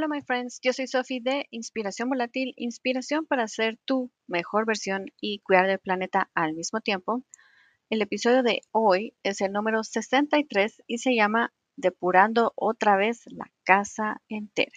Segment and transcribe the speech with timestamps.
[0.00, 0.60] Hola, my friends.
[0.62, 5.78] Yo soy Sophie de Inspiración Volátil, inspiración para ser tu mejor versión y cuidar del
[5.78, 7.22] planeta al mismo tiempo.
[7.90, 13.50] El episodio de hoy es el número 63 y se llama Depurando otra vez la
[13.62, 14.72] casa entera.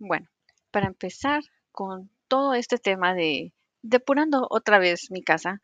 [0.00, 0.26] Bueno,
[0.72, 5.60] para empezar con todo este tema de depurando otra vez mi casa,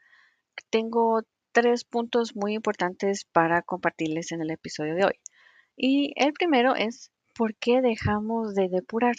[0.71, 5.21] tengo tres puntos muy importantes para compartirles en el episodio de hoy.
[5.77, 9.17] Y el primero es, ¿por qué dejamos de depurar?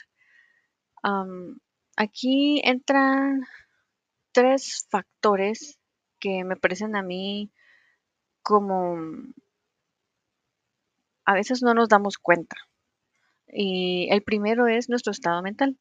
[1.95, 3.41] aquí entran
[4.33, 5.79] tres factores
[6.19, 7.51] que me parecen a mí
[8.41, 8.97] como
[11.23, 12.57] a veces no nos damos cuenta.
[13.47, 15.77] Y el primero es nuestro estado mental,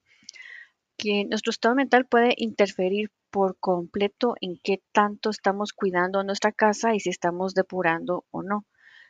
[0.96, 6.94] que nuestro estado mental puede interferir por completo en qué tanto estamos cuidando nuestra casa
[6.94, 8.64] y si estamos depurando o no.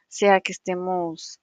[0.09, 1.41] Sea que estemos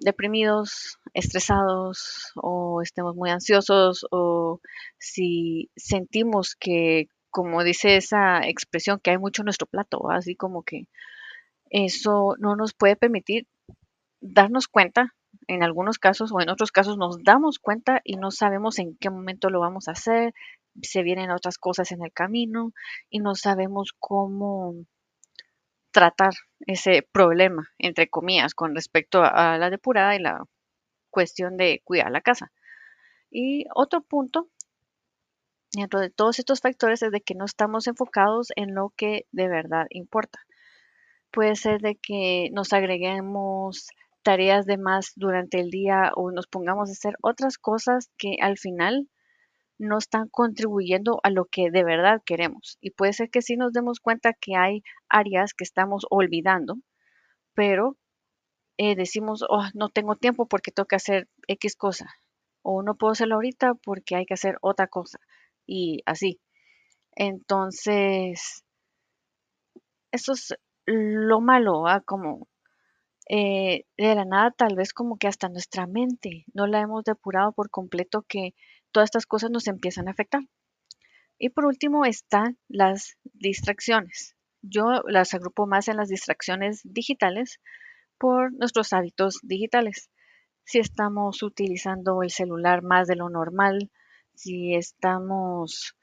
[0.00, 4.60] deprimidos, estresados o estemos muy ansiosos o
[4.98, 10.62] si sentimos que, como dice esa expresión, que hay mucho en nuestro plato, así como
[10.62, 10.88] que
[11.70, 13.46] eso no nos puede permitir
[14.20, 15.14] darnos cuenta
[15.46, 19.10] en algunos casos o en otros casos nos damos cuenta y no sabemos en qué
[19.10, 20.34] momento lo vamos a hacer,
[20.82, 22.72] se vienen otras cosas en el camino
[23.08, 24.74] y no sabemos cómo
[25.90, 26.34] tratar
[26.66, 30.44] ese problema, entre comillas, con respecto a la depurada y la
[31.10, 32.52] cuestión de cuidar la casa.
[33.30, 34.48] Y otro punto
[35.72, 39.48] dentro de todos estos factores es de que no estamos enfocados en lo que de
[39.48, 40.40] verdad importa.
[41.30, 43.88] Puede ser de que nos agreguemos
[44.22, 48.58] tareas de más durante el día o nos pongamos a hacer otras cosas que al
[48.58, 49.08] final
[49.78, 52.78] no están contribuyendo a lo que de verdad queremos.
[52.80, 56.76] Y puede ser que sí nos demos cuenta que hay áreas que estamos olvidando,
[57.54, 57.96] pero
[58.78, 62.06] eh, decimos, oh, no tengo tiempo porque tengo que hacer X cosa.
[62.62, 65.18] O no puedo hacerlo ahorita porque hay que hacer otra cosa.
[65.66, 66.40] Y así.
[67.16, 68.64] Entonces,
[70.12, 70.54] eso es
[70.86, 72.48] lo malo, como
[73.28, 77.52] eh, de la nada tal vez como que hasta nuestra mente no la hemos depurado
[77.52, 78.54] por completo que
[78.96, 80.40] todas estas cosas nos empiezan a afectar.
[81.38, 84.34] Y por último están las distracciones.
[84.62, 87.60] Yo las agrupo más en las distracciones digitales
[88.16, 90.08] por nuestros hábitos digitales.
[90.64, 93.90] Si estamos utilizando el celular más de lo normal,
[94.34, 95.94] si estamos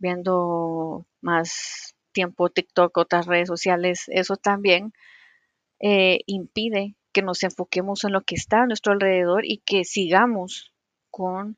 [0.00, 4.92] viendo más tiempo TikTok, otras redes sociales, eso también
[5.78, 10.72] eh, impide que nos enfoquemos en lo que está a nuestro alrededor y que sigamos
[11.12, 11.56] con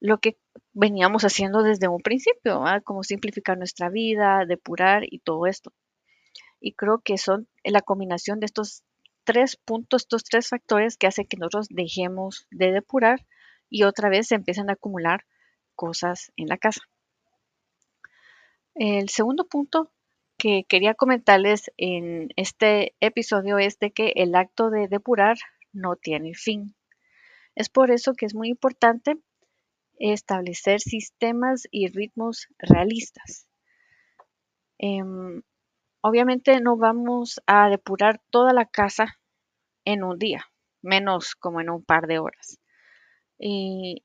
[0.00, 0.38] lo que
[0.72, 5.72] veníamos haciendo desde un principio, como simplificar nuestra vida, depurar y todo esto.
[6.60, 8.82] Y creo que son la combinación de estos
[9.24, 13.26] tres puntos, estos tres factores que hacen que nosotros dejemos de depurar
[13.68, 15.24] y otra vez se empiezan a acumular
[15.74, 16.82] cosas en la casa.
[18.74, 19.90] El segundo punto
[20.38, 25.38] que quería comentarles en este episodio es de que el acto de depurar
[25.72, 26.74] no tiene fin.
[27.54, 29.16] Es por eso que es muy importante
[29.98, 33.48] establecer sistemas y ritmos realistas.
[34.78, 35.42] Em,
[36.02, 39.18] obviamente no vamos a depurar toda la casa
[39.84, 40.44] en un día,
[40.82, 42.58] menos como en un par de horas.
[43.38, 44.04] Y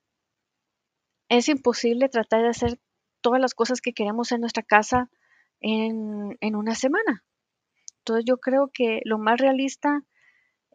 [1.29, 2.79] es imposible tratar de hacer
[3.21, 5.09] todas las cosas que queremos en nuestra casa
[5.61, 7.23] en, una semana.
[7.99, 10.03] Entonces yo creo que lo más realista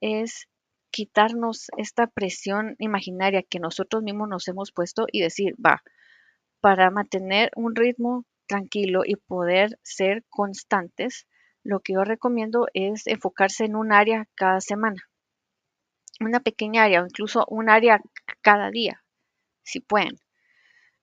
[0.00, 0.48] es
[0.96, 5.82] quitarnos esta presión imaginaria que nosotros mismos nos hemos puesto y decir, va,
[6.62, 11.26] para mantener un ritmo tranquilo y poder ser constantes,
[11.62, 15.02] lo que yo recomiendo es enfocarse en un área cada semana,
[16.18, 18.00] una pequeña área o incluso un área
[18.40, 19.04] cada día,
[19.64, 20.16] si pueden.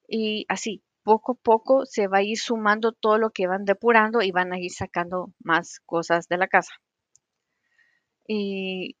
[0.08, 4.22] Y así, poco a poco se va a ir sumando todo lo que van depurando
[4.22, 6.72] y van a ir sacando más cosas de la casa.
[8.26, 8.96] Y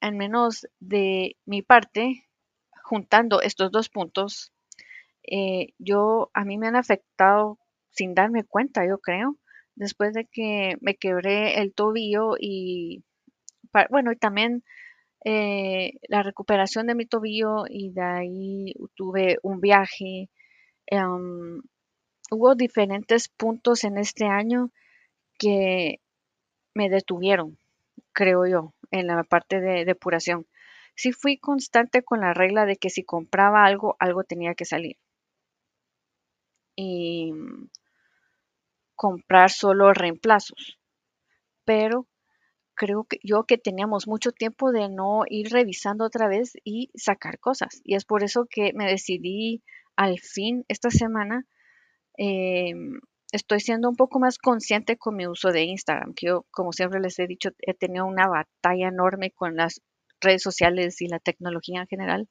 [0.00, 2.28] al menos de mi parte,
[2.84, 4.52] juntando estos dos puntos,
[5.24, 7.58] eh, yo a mí me han afectado
[7.90, 9.36] sin darme cuenta, yo creo,
[9.74, 13.04] después de que me quebré el tobillo y
[13.90, 14.64] bueno, y también
[15.24, 20.30] eh, la recuperación de mi tobillo y de ahí tuve un viaje
[20.90, 21.62] Em,
[22.32, 24.72] hubo diferentes puntos en este año
[25.38, 26.00] que
[26.74, 27.58] me detuvieron,
[28.12, 30.46] creo yo, en la parte de depuración.
[30.96, 34.96] Sí fui constante con la regla de que si compraba algo, algo tenía que salir.
[36.76, 37.32] Y
[38.94, 40.78] comprar solo reemplazos.
[41.64, 42.06] pero
[42.74, 47.38] creo que yo que teníamos mucho tiempo de no ir revisando otra vez y sacar
[47.40, 47.80] cosas.
[47.84, 49.62] Y es por eso que me decidí
[49.96, 51.46] al fin esta semana.
[52.18, 53.00] em,
[53.32, 57.18] estoy siendo un poco más consciente con mi uso de Instagram, yo, como siempre les
[57.18, 59.82] he dicho, he tenido una batalla enorme con las
[60.20, 62.28] redes sociales y la tecnología en general.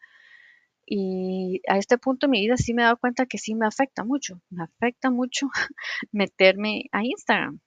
[0.85, 3.67] Y a este punto de mi vida sí me he dado cuenta que sí me
[3.67, 5.47] afecta mucho, me afecta mucho
[6.11, 7.59] meterme a Instagram.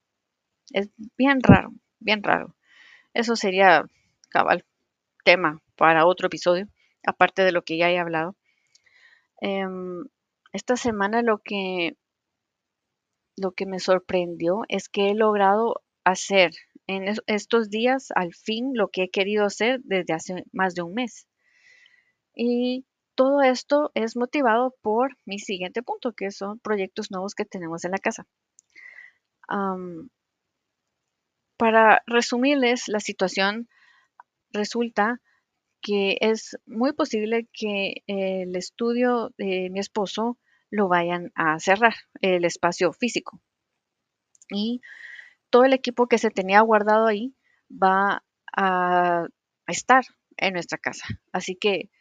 [0.71, 2.55] Es bien raro, bien raro.
[3.13, 3.85] Eso sería
[4.29, 4.65] cabal
[5.23, 6.67] tema para otro episodio,
[7.05, 8.35] aparte de lo que ya he hablado.
[9.41, 10.05] Em,
[10.51, 11.95] esta semana lo que,
[13.37, 16.51] lo que me sorprendió es que he logrado hacer
[16.87, 20.81] en es- estos días al fin lo que he querido hacer desde hace más de
[20.83, 21.27] un mes.
[22.35, 22.85] Y
[23.15, 27.91] todo esto es motivado por mi siguiente punto, que son proyectos nuevos que tenemos en
[27.91, 28.27] la casa.
[31.57, 33.67] Para resumirles la situación,
[34.51, 35.21] resulta
[35.81, 40.37] que es muy posible que el estudio de mi esposo
[40.73, 43.39] lo vayan a cerrar, el espacio físico.
[44.49, 44.81] Y
[45.51, 47.35] todo el equipo que se tenía guardado ahí
[47.69, 48.23] va
[48.57, 49.27] a
[49.67, 50.03] estar
[50.35, 51.05] en nuestra casa.
[51.31, 51.91] Así que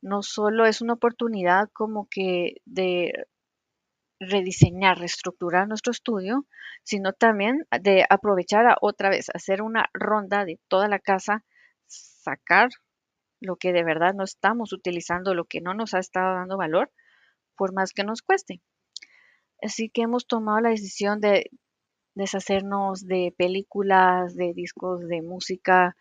[0.00, 3.12] no solo es una oportunidad como que de
[4.18, 6.46] rediseñar, reestructurar nuestro estudio,
[6.84, 11.44] sino también de aprovechar otra vez, hacer una ronda de toda la casa,
[11.86, 12.70] sacar
[13.40, 16.90] lo que de verdad no estamos utilizando, lo que no nos ha estado dando valor,
[17.56, 18.60] por más que nos cueste.
[19.60, 21.50] Así que hemos tomado la decisión de
[22.14, 25.96] deshacernos de películas, de discos de música,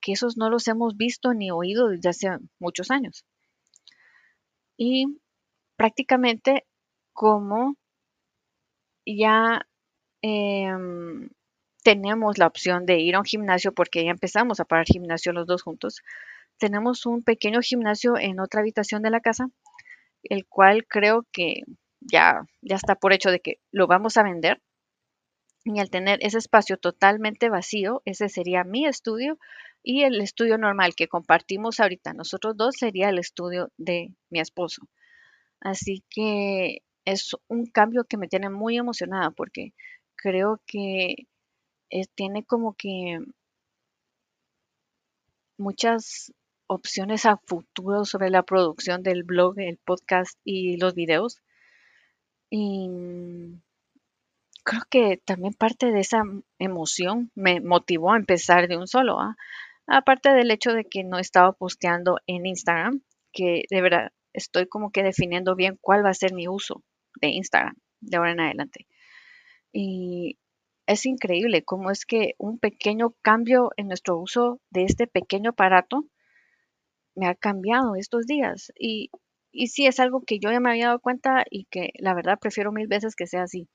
[0.00, 2.28] que esos no los hemos visto ni oído desde hace
[2.58, 3.24] muchos años.
[4.76, 5.18] Y
[5.76, 6.66] prácticamente
[7.12, 7.76] como
[9.06, 9.66] ya
[10.22, 11.30] em,
[11.82, 15.46] tenemos la opción de ir a un gimnasio porque ya empezamos a pagar gimnasio los
[15.46, 16.02] dos juntos,
[16.58, 19.48] tenemos un pequeño gimnasio en otra habitación de la casa,
[20.30, 21.62] el cual creo que
[22.00, 24.60] ya, ya está por hecho de que lo vamos a vender.
[25.64, 29.38] Y al tener ese espacio totalmente vacío, ese sería mi estudio
[29.82, 34.88] y el estudio normal que compartimos ahorita nosotros dos sería el estudio de mi esposo.
[35.60, 39.72] Así que es un cambio que me tiene muy emocionada porque
[40.16, 41.26] creo que
[41.90, 43.20] eh, tiene como que
[45.58, 46.32] muchas
[46.66, 51.40] opciones a futuro sobre la producción del blog, el podcast y los videos.
[52.50, 52.88] Y
[54.64, 56.22] creo que también parte de esa
[56.58, 59.36] emoción me motivó a empezar de un solo, ¿ah?
[59.86, 63.02] Aparte del hecho de que no estaba posteando en Instagram,
[63.32, 66.82] que de verdad estoy como que definiendo bien cuál va a ser mi uso
[67.20, 68.86] de Instagram de ahora en adelante.
[69.72, 70.38] Y
[70.86, 76.04] es increíble cómo es que un pequeño cambio en nuestro uso de este pequeño aparato
[77.16, 78.72] me ha cambiado estos días.
[78.78, 79.10] Y,
[79.50, 82.38] y sí, es algo que yo ya me había dado cuenta y que la verdad
[82.40, 83.68] prefiero mil veces que sea así.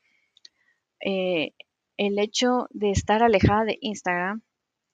[1.03, 1.53] Eh,
[1.97, 4.43] el hecho de estar alejada de Instagram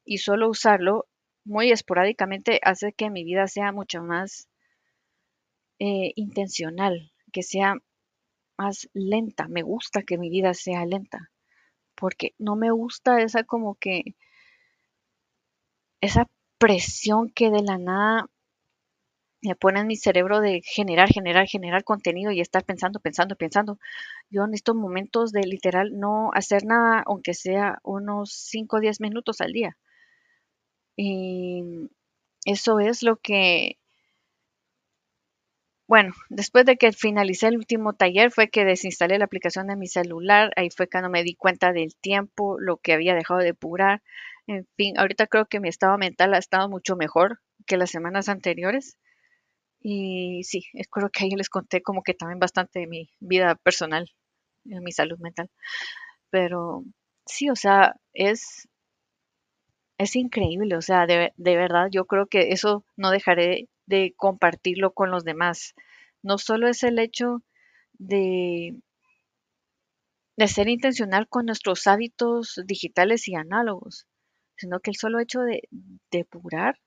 [0.05, 1.05] y solo usarlo
[1.43, 4.49] muy esporádicamente hace que mi vida sea mucho más
[5.79, 7.75] eh, intencional, que sea
[8.57, 9.47] más lenta.
[9.47, 11.31] Me gusta que mi vida sea lenta,
[11.95, 14.15] porque no me gusta esa como que,
[16.01, 16.27] esa
[16.57, 18.29] presión que de la nada
[19.41, 23.79] me pone en mi cerebro de generar, generar, generar contenido y estar pensando, pensando, pensando.
[24.29, 29.01] Yo en estos momentos de literal no hacer nada, aunque sea unos 5 o 10
[29.01, 29.77] minutos al día.
[30.97, 31.63] Y
[32.45, 33.77] eso es lo que,
[35.87, 39.87] bueno, después de que finalicé el último taller fue que desinstalé la aplicación de mi
[39.87, 44.01] celular, ahí fue cuando me di cuenta del tiempo, lo que había dejado de depurar.
[44.47, 48.27] En fin, ahorita creo que mi estado mental ha estado mucho mejor que las semanas
[48.29, 48.97] anteriores.
[49.89, 54.11] Y sí, creo que ahí les conté como que también bastante de mi vida personal,
[54.65, 55.49] de mi salud mental.
[56.31, 56.83] Pero
[57.25, 58.67] sí, o sea, es,
[59.99, 64.91] es increíble, o sea, de, de verdad yo creo que eso no dejaré de compartirlo
[64.93, 65.73] con los demás.
[66.23, 67.43] No solo es el hecho
[67.93, 68.75] de,
[70.37, 74.07] de ser intencional con nuestros hábitos digitales y análogos,
[74.55, 75.67] sino que el solo hecho de
[76.11, 76.79] depurar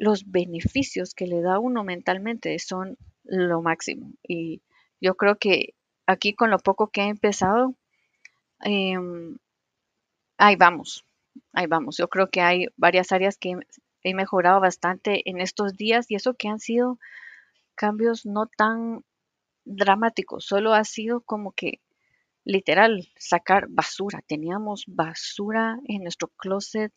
[0.00, 4.14] los beneficios que le da uno mentalmente son lo máximo.
[4.26, 4.62] Y
[4.98, 5.74] yo creo que
[6.06, 7.74] aquí con lo poco que he empezado,
[8.62, 9.36] em,
[10.38, 11.04] ahí vamos,
[11.52, 11.98] ahí vamos.
[11.98, 13.54] Yo creo que hay varias áreas que
[14.02, 16.98] he mejorado bastante en estos días y eso que han sido
[17.74, 19.04] cambios no tan
[19.66, 21.80] dramáticos, solo ha sido como que
[22.44, 24.22] literal sacar basura.
[24.26, 26.92] Teníamos basura en nuestro closet,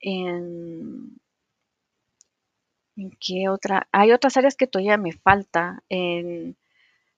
[0.00, 1.20] en,
[2.96, 3.88] ¿en qué otra?
[3.92, 5.82] Hay otras áreas que todavía me falta.
[5.88, 6.56] En,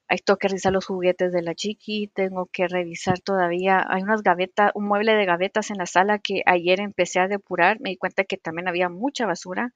[0.09, 4.87] que revisar los juguetes de la chiqui, tengo que revisar todavía, hay unas gavetas, un
[4.87, 8.37] mueble de gavetas en la sala que ayer empecé a depurar, me di cuenta que
[8.37, 9.73] también había mucha basura,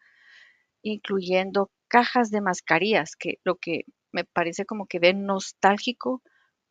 [0.83, 6.23] incluyendo cajas de mascarillas, que lo que me parece como que ven nostálgico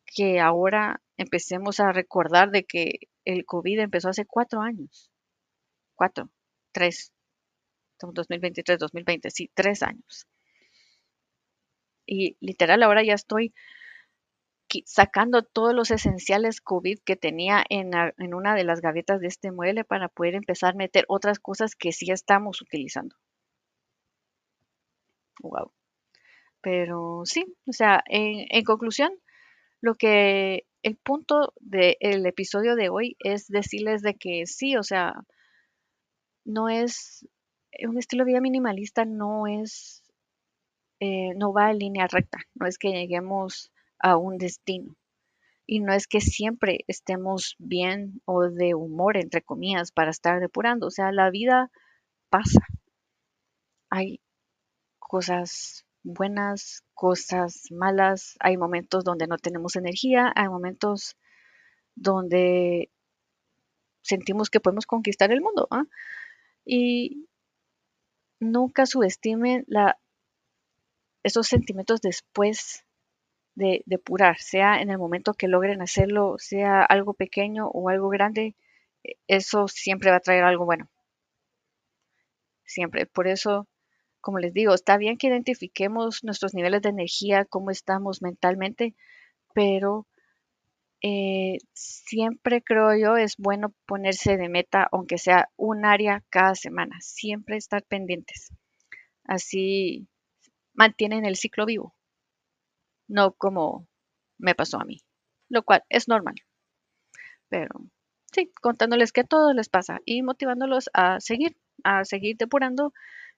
[0.06, 5.10] que ahora empecemos a recordar de que el COVID empezó hace cuatro años.
[5.94, 6.30] Cuatro,
[6.72, 7.12] tres.
[8.00, 10.26] Estamos 2023, 2020, sí, tres años.
[12.06, 13.52] Y literal, ahora ya estoy
[14.86, 17.92] sacando todos los esenciales COVID que tenía en,
[18.32, 21.92] una de las gavetas de este mueble para poder empezar a meter otras cosas que
[21.92, 23.16] sí estamos utilizando.
[25.42, 25.70] Wow.
[26.62, 29.12] Pero sí, o sea, en, conclusión,
[29.82, 35.12] lo que el punto del episodio de hoy es decirles de que sí, o sea,
[36.46, 37.26] no es
[37.86, 40.02] un estilo de vida minimalista, no es,
[41.00, 44.96] eh, no va en línea recta, no es que lleguemos a un destino.
[45.66, 50.88] Y no es que siempre estemos bien o de humor, entre comillas, para estar depurando.
[50.88, 51.70] O sea, la vida
[52.28, 52.60] pasa.
[53.88, 54.20] Hay
[54.98, 61.16] cosas buenas, cosas malas, hay momentos donde no tenemos energía, hay momentos
[61.94, 62.90] donde
[64.02, 65.68] sentimos que podemos conquistar el mundo.
[65.70, 65.84] ¿ah?
[66.64, 67.28] Y
[68.40, 69.98] nunca subestimen la,
[71.22, 72.84] esos sentimientos después
[73.54, 78.56] de depurar, sea en el momento que logren hacerlo, sea algo pequeño o algo grande,
[79.28, 80.88] eso siempre va a traer algo bueno.
[82.64, 83.06] Siempre.
[83.06, 83.68] Por eso
[84.20, 88.94] como les digo, está bien que identifiquemos nuestros niveles de energía, cómo estamos mentalmente,
[89.54, 90.06] pero
[91.02, 96.96] eh, siempre creo yo es bueno ponerse de meta, aunque sea un área cada semana,
[97.00, 98.52] siempre estar pendientes.
[99.24, 100.08] Así
[100.74, 101.94] mantienen el ciclo vivo,
[103.08, 103.86] no como
[104.38, 104.98] me pasó a mí,
[105.48, 106.34] lo cual es normal.
[107.48, 107.70] Pero
[108.32, 112.92] sí, contándoles que a todos les pasa y motivándolos a seguir, a seguir depurando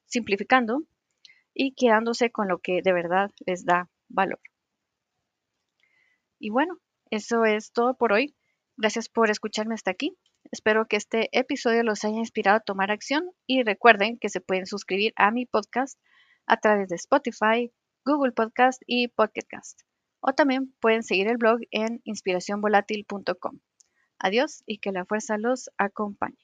[0.06, 0.82] simplificando
[1.54, 4.40] y quedándose con lo que de verdad les da valor.
[6.38, 6.78] Y bueno,
[7.12, 8.34] eso es todo por hoy.
[8.78, 10.16] Gracias por escucharme hasta aquí.
[10.50, 14.64] Espero que este episodio los haya inspirado a tomar acción y recuerden que se pueden
[14.64, 15.98] suscribir a mi podcast
[16.46, 17.70] a través de Spotify,
[18.06, 19.82] Google Podcast y Podcast.
[20.20, 23.58] O también pueden seguir el blog en inspiracionvolatil.com.
[24.18, 26.38] Adiós y que la fuerza los acompañe.